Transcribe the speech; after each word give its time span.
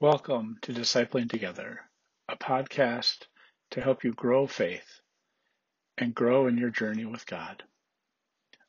Welcome 0.00 0.56
to 0.62 0.72
Discipling 0.72 1.28
Together, 1.28 1.78
a 2.26 2.34
podcast 2.34 3.26
to 3.72 3.82
help 3.82 4.02
you 4.02 4.14
grow 4.14 4.46
faith 4.46 5.02
and 5.98 6.14
grow 6.14 6.46
in 6.46 6.56
your 6.56 6.70
journey 6.70 7.04
with 7.04 7.26
God. 7.26 7.62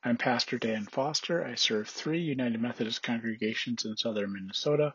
I'm 0.04 0.17
Pastor 0.17 0.59
Dan 0.59 0.88
Foster. 0.88 1.41
I 1.46 1.55
serve 1.55 1.88
three 1.88 2.20
United 2.20 2.59
Methodist 2.59 3.02
congregations 3.02 3.86
in 3.86 3.96
southern 3.96 4.33
Minnesota, 4.33 4.94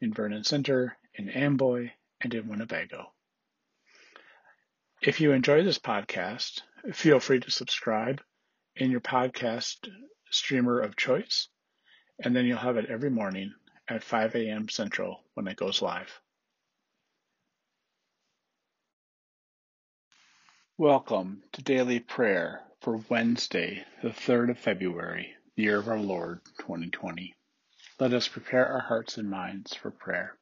in 0.00 0.14
Vernon 0.14 0.44
Center, 0.44 0.96
in 1.12 1.28
Amboy, 1.28 1.90
and 2.22 2.32
in 2.32 2.48
Winnebago. 2.48 3.12
If 5.02 5.20
you 5.20 5.32
enjoy 5.32 5.62
this 5.62 5.78
podcast, 5.78 6.62
feel 6.94 7.20
free 7.20 7.40
to 7.40 7.50
subscribe 7.50 8.22
in 8.76 8.90
your 8.90 9.02
podcast 9.02 9.76
streamer 10.30 10.80
of 10.80 10.96
choice, 10.96 11.48
and 12.24 12.34
then 12.34 12.46
you'll 12.46 12.56
have 12.56 12.78
it 12.78 12.88
every 12.88 13.10
morning 13.10 13.52
at 13.90 14.04
5 14.04 14.36
a.m. 14.36 14.68
Central 14.68 15.20
when 15.34 15.48
it 15.48 15.56
goes 15.56 15.82
live. 15.82 16.20
Welcome 20.78 21.42
to 21.52 21.62
daily 21.62 21.98
prayer 21.98 22.62
for 22.80 23.02
Wednesday, 23.08 23.84
the 24.00 24.10
3rd 24.10 24.50
of 24.50 24.58
February, 24.58 25.34
the 25.56 25.64
year 25.64 25.78
of 25.78 25.88
our 25.88 25.98
Lord 25.98 26.40
2020. 26.58 27.34
Let 27.98 28.14
us 28.14 28.28
prepare 28.28 28.66
our 28.66 28.80
hearts 28.80 29.18
and 29.18 29.28
minds 29.28 29.74
for 29.74 29.90
prayer. 29.90 30.36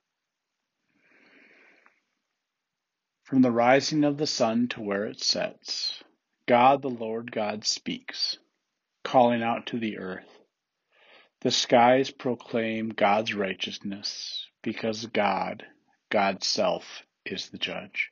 From 3.24 3.40
the 3.40 3.51
rising 3.51 4.04
of 4.04 4.18
the 4.18 4.26
sun 4.26 4.68
to 4.68 4.82
where 4.82 5.06
it 5.06 5.23
sets, 5.23 6.04
God 6.46 6.82
the 6.82 6.90
Lord 6.90 7.32
God 7.32 7.65
speaks, 7.65 8.37
calling 9.04 9.42
out 9.42 9.66
to 9.68 9.78
the 9.78 9.98
earth 9.98 10.38
the 11.41 11.51
skies 11.52 12.10
proclaim 12.10 12.88
God's 12.88 13.33
righteousness 13.33 14.46
because 14.62 15.06
God, 15.06 15.65
God's 16.10 16.46
self, 16.46 17.05
is 17.24 17.51
the 17.51 17.59
judge. 17.59 18.10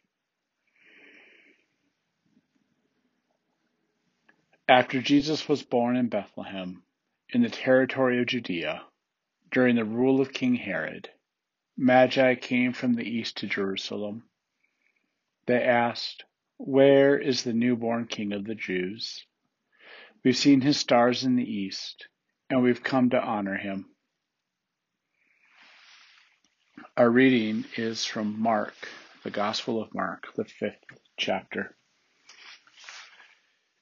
After 4.68 5.00
Jesus 5.00 5.48
was 5.48 5.62
born 5.62 5.96
in 5.96 6.08
Bethlehem, 6.08 6.82
in 7.30 7.42
the 7.42 7.50
territory 7.50 8.20
of 8.20 8.26
Judea, 8.26 8.82
during 9.50 9.76
the 9.76 9.84
rule 9.84 10.20
of 10.20 10.32
King 10.32 10.54
Herod, 10.54 11.10
Magi 11.76 12.36
came 12.36 12.72
from 12.72 12.94
the 12.94 13.04
east 13.04 13.38
to 13.38 13.46
Jerusalem. 13.46 14.24
They 15.46 15.62
asked, 15.62 16.24
Where 16.58 17.18
is 17.18 17.42
the 17.42 17.52
newborn 17.52 18.06
King 18.06 18.32
of 18.32 18.44
the 18.44 18.54
Jews? 18.54 19.24
We've 20.24 20.36
seen 20.36 20.60
his 20.60 20.78
stars 20.78 21.24
in 21.24 21.36
the 21.36 21.44
east 21.44 22.08
and 22.50 22.62
we've 22.62 22.82
come 22.82 23.10
to 23.10 23.20
honor 23.20 23.56
him. 23.56 23.86
Our 26.96 27.10
reading 27.10 27.64
is 27.76 28.04
from 28.04 28.40
Mark, 28.40 28.74
the 29.22 29.30
Gospel 29.30 29.82
of 29.82 29.94
Mark, 29.94 30.24
the 30.36 30.44
fifth 30.44 30.84
chapter. 31.18 31.76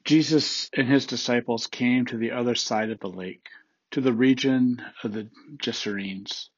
Jesus 0.04 0.68
and 0.76 0.88
his 0.88 1.06
disciples 1.06 1.66
came 1.66 2.06
to 2.06 2.16
the 2.16 2.32
other 2.32 2.54
side 2.54 2.90
of 2.90 3.00
the 3.00 3.08
lake, 3.08 3.46
to 3.92 4.00
the 4.00 4.12
region 4.12 4.82
of 5.02 5.12
the 5.12 5.30
Gerasenes. 5.56 6.48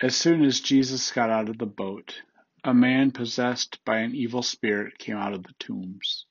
As 0.00 0.16
soon 0.16 0.44
as 0.44 0.60
Jesus 0.60 1.12
got 1.12 1.30
out 1.30 1.48
of 1.48 1.58
the 1.58 1.66
boat, 1.66 2.22
a 2.64 2.72
man 2.72 3.10
possessed 3.10 3.78
by 3.84 3.98
an 3.98 4.14
evil 4.14 4.42
spirit 4.42 4.98
came 4.98 5.16
out 5.16 5.34
of 5.34 5.42
the 5.42 5.54
tombs. 5.58 6.26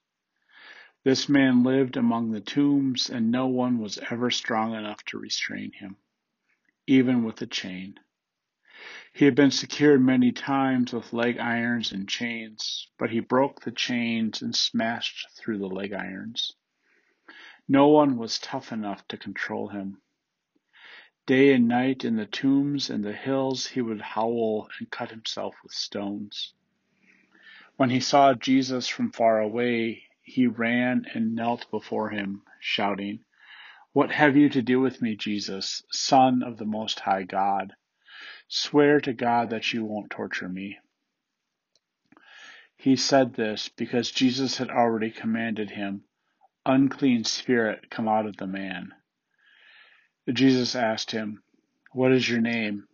This 1.06 1.30
man 1.30 1.64
lived 1.64 1.96
among 1.96 2.32
the 2.32 2.42
tombs, 2.42 3.10
and 3.10 3.32
no 3.32 3.48
one 3.48 3.80
was 3.80 3.98
ever 4.12 4.30
strong 4.30 4.76
enough 4.76 5.04
to 5.06 5.18
restrain 5.18 5.72
him, 5.72 5.96
even 6.88 7.24
with 7.24 7.42
a 7.42 7.48
chain. 7.48 7.98
He 9.14 9.24
had 9.24 9.34
been 9.34 9.52
secured 9.52 10.02
many 10.02 10.34
times 10.34 10.92
with 10.92 11.14
leg 11.14 11.38
irons 11.40 11.94
and 11.94 12.08
chains, 12.08 12.90
but 12.98 13.12
he 13.12 13.22
broke 13.22 13.62
the 13.62 13.72
chains 13.72 14.42
and 14.42 14.54
smashed 14.54 15.26
through 15.38 15.60
the 15.60 15.68
leg 15.70 15.94
irons. 15.94 16.54
No 17.66 17.88
one 17.88 18.18
was 18.18 18.38
tough 18.38 18.74
enough 18.74 19.08
to 19.08 19.18
control 19.18 19.70
him. 19.70 20.02
Day 21.26 21.54
and 21.54 21.68
night 21.70 22.04
in 22.04 22.18
the 22.18 22.26
tombs 22.26 22.90
and 22.90 23.06
the 23.06 23.14
hills 23.14 23.68
he 23.68 23.82
would 23.82 24.02
howl 24.02 24.68
and 24.80 24.92
cut 24.92 25.12
himself 25.12 25.56
with 25.64 25.72
stones. 25.72 26.54
When 27.78 27.90
he 27.90 28.02
saw 28.02 28.34
Jesus 28.34 28.90
from 28.90 29.14
far 29.14 29.40
away, 29.40 30.09
he 30.30 30.46
ran 30.46 31.06
and 31.16 31.34
knelt 31.34 31.70
before 31.72 32.12
him, 32.12 32.44
shouting, 32.60 33.26
What 33.94 34.12
have 34.12 34.38
you 34.38 34.48
to 34.50 34.62
do 34.62 34.80
with 34.80 35.02
me, 35.02 35.16
Jesus, 35.16 35.82
Son 35.92 36.44
of 36.44 36.58
the 36.58 36.66
Most 36.66 37.00
High 37.00 37.24
God? 37.24 37.74
Swear 38.48 39.02
to 39.02 39.14
God 39.14 39.50
that 39.50 39.74
you 39.74 39.84
won't 39.84 40.12
torture 40.12 40.48
me. 40.48 40.78
He 42.78 42.96
said 42.96 43.34
this 43.34 43.70
because 43.70 44.12
Jesus 44.12 44.58
had 44.58 44.70
already 44.70 45.10
commanded 45.10 45.72
him, 45.72 46.04
Unclean 46.66 47.24
spirit, 47.24 47.90
come 47.90 48.08
out 48.08 48.28
of 48.28 48.38
the 48.38 48.48
man. 48.48 48.94
Jesus 50.32 50.76
asked 50.76 51.10
him, 51.10 51.42
What 51.92 52.12
is 52.12 52.30
your 52.30 52.42
name? 52.42 52.88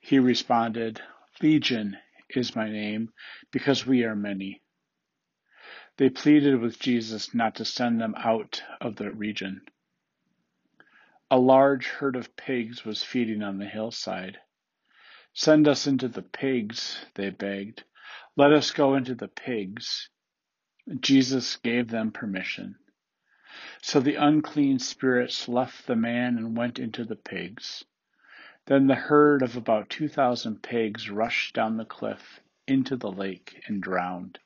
He 0.00 0.18
responded, 0.18 1.00
Legion 1.40 1.96
is 2.28 2.54
my 2.54 2.70
name, 2.70 3.10
because 3.50 3.86
we 3.86 4.04
are 4.04 4.14
many. 4.14 4.60
They 5.96 6.10
pleaded 6.10 6.60
with 6.60 6.80
Jesus 6.80 7.34
not 7.34 7.54
to 7.56 7.64
send 7.64 8.00
them 8.00 8.14
out 8.16 8.62
of 8.80 8.96
the 8.96 9.12
region. 9.12 9.62
A 11.30 11.38
large 11.38 11.86
herd 11.86 12.16
of 12.16 12.36
pigs 12.36 12.84
was 12.84 13.04
feeding 13.04 13.42
on 13.42 13.58
the 13.58 13.68
hillside. 13.68 14.40
Send 15.32 15.68
us 15.68 15.86
into 15.86 16.08
the 16.08 16.22
pigs, 16.22 17.04
they 17.14 17.30
begged. 17.30 17.84
Let 18.36 18.52
us 18.52 18.72
go 18.72 18.94
into 18.94 19.14
the 19.14 19.28
pigs. 19.28 20.08
Jesus 21.00 21.56
gave 21.56 21.88
them 21.88 22.10
permission. 22.10 22.76
So 23.80 24.00
the 24.00 24.16
unclean 24.16 24.80
spirits 24.80 25.48
left 25.48 25.86
the 25.86 25.96
man 25.96 26.38
and 26.38 26.56
went 26.56 26.78
into 26.78 27.04
the 27.04 27.16
pigs. 27.16 27.84
Then 28.66 28.88
the 28.88 28.94
herd 28.94 29.42
of 29.42 29.56
about 29.56 29.90
2,000 29.90 30.62
pigs 30.62 31.08
rushed 31.08 31.54
down 31.54 31.76
the 31.76 31.84
cliff 31.84 32.40
into 32.66 32.96
the 32.96 33.12
lake 33.12 33.62
and 33.66 33.80
drowned. 33.80 34.40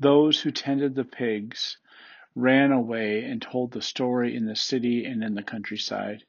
Those 0.00 0.40
who 0.40 0.50
tended 0.50 0.94
the 0.94 1.04
pigs 1.04 1.78
ran 2.34 2.70
away 2.70 3.24
and 3.24 3.42
told 3.42 3.72
the 3.72 3.82
story 3.82 4.36
in 4.36 4.46
the 4.46 4.54
city 4.54 5.04
and 5.04 5.24
in 5.24 5.34
the 5.34 5.42
countryside. 5.42 6.24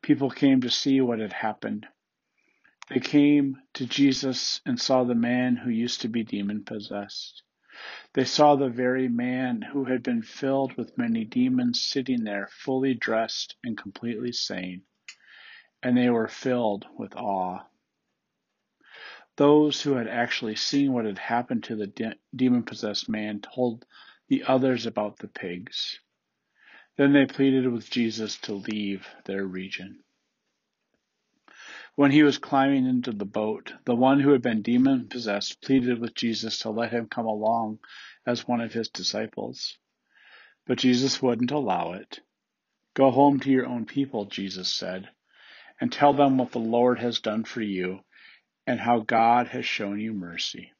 People 0.00 0.30
came 0.30 0.60
to 0.62 0.70
see 0.70 1.00
what 1.00 1.18
had 1.18 1.32
happened. 1.34 1.86
They 2.88 3.00
came 3.00 3.60
to 3.74 3.86
Jesus 3.86 4.60
and 4.64 4.80
saw 4.80 5.04
the 5.04 5.14
man 5.14 5.56
who 5.56 5.70
used 5.70 6.00
to 6.00 6.08
be 6.08 6.24
demon 6.24 6.64
possessed. 6.64 7.42
They 8.14 8.24
saw 8.24 8.56
the 8.56 8.68
very 8.68 9.08
man 9.08 9.62
who 9.62 9.84
had 9.84 10.02
been 10.02 10.22
filled 10.22 10.74
with 10.76 10.98
many 10.98 11.24
demons 11.24 11.82
sitting 11.82 12.24
there 12.24 12.48
fully 12.50 12.94
dressed 12.94 13.56
and 13.64 13.78
completely 13.78 14.32
sane, 14.32 14.82
and 15.82 15.96
they 15.96 16.10
were 16.10 16.28
filled 16.28 16.86
with 16.98 17.14
awe. 17.16 17.66
Those 19.42 19.82
who 19.82 19.94
had 19.94 20.06
actually 20.06 20.54
seen 20.54 20.92
what 20.92 21.04
had 21.04 21.18
happened 21.18 21.64
to 21.64 21.74
the 21.74 21.88
de- 21.88 22.14
demon 22.32 22.62
possessed 22.62 23.08
man 23.08 23.40
told 23.40 23.84
the 24.28 24.44
others 24.44 24.86
about 24.86 25.18
the 25.18 25.26
pigs. 25.26 25.98
Then 26.96 27.12
they 27.12 27.26
pleaded 27.26 27.66
with 27.66 27.90
Jesus 27.90 28.38
to 28.42 28.54
leave 28.54 29.04
their 29.24 29.44
region. 29.44 30.04
When 31.96 32.12
he 32.12 32.22
was 32.22 32.38
climbing 32.38 32.86
into 32.86 33.10
the 33.10 33.24
boat, 33.24 33.72
the 33.84 33.96
one 33.96 34.20
who 34.20 34.30
had 34.30 34.42
been 34.42 34.62
demon 34.62 35.08
possessed 35.08 35.60
pleaded 35.60 35.98
with 35.98 36.14
Jesus 36.14 36.60
to 36.60 36.70
let 36.70 36.92
him 36.92 37.08
come 37.08 37.26
along 37.26 37.80
as 38.24 38.46
one 38.46 38.60
of 38.60 38.72
his 38.72 38.90
disciples. 38.90 39.76
But 40.66 40.78
Jesus 40.78 41.20
wouldn't 41.20 41.50
allow 41.50 41.94
it. 41.94 42.20
Go 42.94 43.10
home 43.10 43.40
to 43.40 43.50
your 43.50 43.66
own 43.66 43.86
people, 43.86 44.26
Jesus 44.26 44.70
said, 44.70 45.10
and 45.80 45.90
tell 45.90 46.12
them 46.12 46.38
what 46.38 46.52
the 46.52 46.60
Lord 46.60 47.00
has 47.00 47.18
done 47.18 47.42
for 47.42 47.60
you 47.60 48.04
and 48.66 48.78
how 48.80 49.00
God 49.00 49.48
has 49.48 49.66
shown 49.66 49.98
you 50.00 50.12
mercy. 50.12 50.72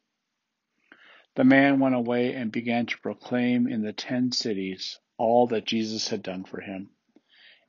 The 1.34 1.44
man 1.44 1.80
went 1.80 1.94
away 1.94 2.34
and 2.34 2.52
began 2.52 2.86
to 2.86 3.00
proclaim 3.00 3.66
in 3.66 3.82
the 3.82 3.92
ten 3.92 4.32
cities 4.32 4.98
all 5.16 5.46
that 5.48 5.64
Jesus 5.64 6.08
had 6.08 6.22
done 6.22 6.44
for 6.44 6.60
him, 6.60 6.90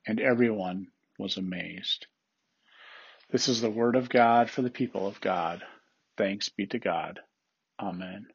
and 0.06 0.20
everyone 0.20 0.88
was 1.18 1.38
amazed. 1.38 2.08
This 3.32 3.48
is 3.48 3.62
the 3.62 3.70
word 3.70 3.96
of 3.96 4.10
God 4.10 4.50
for 4.50 4.62
the 4.62 4.70
people 4.70 5.08
of 5.08 5.22
God. 5.22 5.64
Thanks 6.18 6.50
be 6.50 6.68
to 6.68 6.80
God. 6.80 7.20
Amen. 7.80 8.28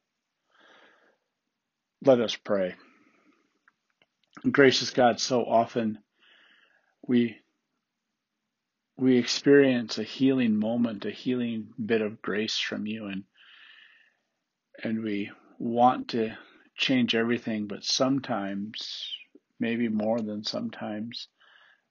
Let 2.05 2.21
us 2.21 2.35
pray. 2.35 2.75
Gracious 4.51 4.91
God, 4.91 5.21
so 5.21 5.45
often 5.45 5.99
we 7.07 7.37
we 8.99 9.17
experience 9.17 9.97
a 9.99 10.03
healing 10.03 10.57
moment, 10.57 11.05
a 11.05 11.11
healing 11.11 11.69
bit 11.85 12.03
of 12.03 12.21
grace 12.21 12.59
from 12.59 12.85
you 12.87 13.07
and 13.07 13.25
and 14.83 15.03
we 15.03 15.31
want 15.59 16.09
to 16.09 16.37
change 16.77 17.15
everything, 17.15 17.67
but 17.67 17.85
sometimes, 17.85 19.13
maybe 19.59 19.89
more 19.89 20.21
than 20.21 20.45
sometimes, 20.45 21.29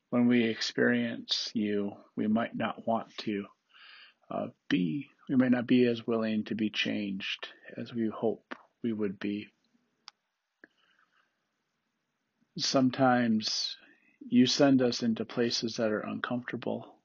when 0.10 0.28
we 0.28 0.46
experience 0.46 1.52
you, 1.54 1.92
we 2.16 2.28
might 2.28 2.56
not 2.56 2.88
want 2.88 3.16
to 3.18 3.46
uh, 4.32 4.48
be, 4.70 5.10
we 5.28 5.36
might 5.36 5.52
not 5.52 5.68
be 5.68 5.86
as 5.86 6.08
willing 6.08 6.46
to 6.46 6.56
be 6.56 6.70
changed 6.70 7.50
as 7.76 7.94
we 7.94 8.08
hope 8.08 8.56
we 8.84 8.94
would 8.94 9.20
be. 9.20 9.48
Sometimes 12.58 13.76
you 14.30 14.46
send 14.46 14.82
us 14.82 15.04
into 15.04 15.26
places 15.26 15.76
that 15.76 15.92
are 15.92 16.00
uncomfortable, 16.00 16.97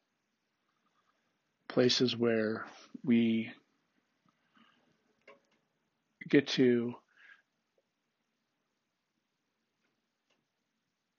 places 1.72 2.14
where 2.14 2.66
we 3.02 3.50
get 6.28 6.46
to 6.46 6.94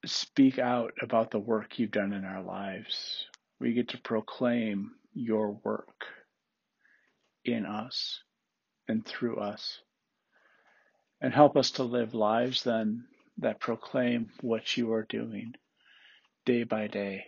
speak 0.06 0.60
out 0.60 0.94
about 1.02 1.32
the 1.32 1.40
work 1.40 1.80
you've 1.80 1.92
done 1.92 2.14
in 2.14 2.24
our 2.24 2.44
lives. 2.44 3.26
We 3.60 3.74
get 3.74 3.90
to 3.90 3.98
proclaim 3.98 4.92
your 5.14 5.60
work 5.64 6.06
in 7.46 7.66
us 7.66 8.20
and 8.88 9.04
through 9.06 9.38
us. 9.38 9.80
And 11.20 11.34
help 11.34 11.58
us 11.58 11.72
to 11.72 11.84
live 11.84 12.14
lives 12.14 12.64
then 12.64 13.06
that 13.40 13.60
proclaim 13.60 14.30
what 14.42 14.78
you 14.78 14.94
are 14.94 15.08
doing 15.10 15.54
day 16.46 16.64
by 16.64 16.88
day, 16.88 17.26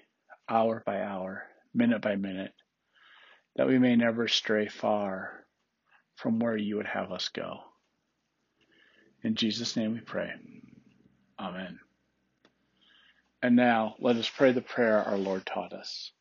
hour 0.48 0.84
by 0.86 1.02
hour, 1.02 1.44
minute 1.74 2.02
by 2.02 2.18
minute, 2.18 2.52
that 3.56 3.68
we 3.68 3.80
may 3.80 3.96
never 3.96 4.28
stray 4.28 4.68
far 4.68 5.46
from 6.16 6.40
where 6.40 6.58
you 6.58 6.78
would 6.78 6.88
have 6.88 7.12
us 7.12 7.30
go. 7.30 7.60
In 9.24 9.36
Jesus' 9.36 9.76
name 9.76 9.94
we 9.94 10.02
pray. 10.02 10.32
Amen. 11.40 11.80
And 13.42 13.56
now 13.56 13.96
let 14.00 14.16
us 14.16 14.30
pray 14.30 14.52
the 14.52 14.62
prayer 14.62 15.04
our 15.04 15.18
Lord 15.18 15.46
taught 15.46 15.74
us. 15.74 16.12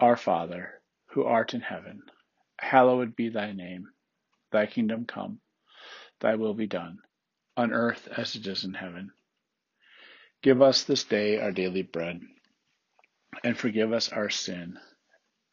Our 0.00 0.16
Father, 0.16 0.80
who 1.06 1.24
art 1.24 1.54
in 1.54 1.60
heaven, 1.60 2.02
hallowed 2.58 3.16
be 3.16 3.28
thy 3.28 3.52
name. 3.52 3.88
Thy 4.52 4.66
kingdom 4.66 5.06
come, 5.06 5.40
thy 6.20 6.36
will 6.36 6.54
be 6.54 6.66
done, 6.66 6.98
on 7.56 7.72
earth 7.72 8.08
as 8.16 8.36
it 8.36 8.46
is 8.46 8.64
in 8.64 8.74
heaven. 8.74 9.10
Give 10.42 10.62
us 10.62 10.84
this 10.84 11.04
day 11.04 11.40
our 11.40 11.50
daily 11.50 11.82
bread, 11.82 12.20
and 13.42 13.58
forgive 13.58 13.92
us 13.92 14.10
our 14.10 14.30
sin, 14.30 14.78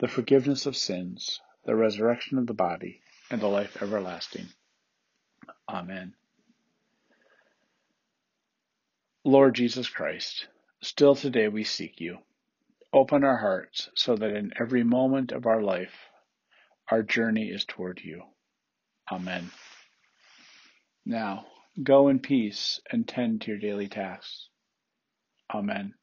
the 0.00 0.08
forgiveness 0.08 0.66
of 0.66 0.76
sins, 0.76 1.40
the 1.64 1.74
resurrection 1.74 2.38
of 2.38 2.46
the 2.46 2.54
body, 2.54 3.00
and 3.30 3.40
the 3.40 3.46
life 3.46 3.80
everlasting. 3.82 4.46
Amen. 5.68 6.14
Lord 9.24 9.54
Jesus 9.54 9.88
Christ, 9.88 10.48
still 10.82 11.14
today 11.14 11.48
we 11.48 11.64
seek 11.64 12.00
you. 12.00 12.18
Open 12.92 13.24
our 13.24 13.38
hearts 13.38 13.88
so 13.94 14.14
that 14.16 14.36
in 14.36 14.52
every 14.60 14.84
moment 14.84 15.32
of 15.32 15.46
our 15.46 15.62
life, 15.62 15.94
our 16.90 17.02
journey 17.02 17.48
is 17.48 17.64
toward 17.64 18.00
you. 18.04 18.22
Amen. 19.10 19.50
Now, 21.06 21.46
go 21.82 22.08
in 22.08 22.18
peace 22.20 22.80
and 22.90 23.08
tend 23.08 23.42
to 23.42 23.52
your 23.52 23.58
daily 23.58 23.88
tasks. 23.88 24.48
Amen. 25.52 25.94